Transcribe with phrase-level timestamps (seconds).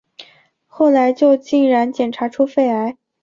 [0.65, 2.97] 后来就竟然检查出肺癌